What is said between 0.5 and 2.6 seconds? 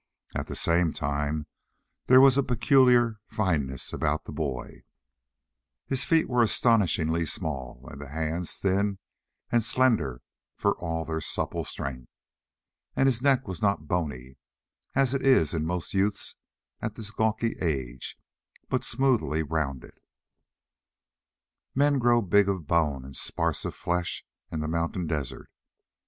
same time there was a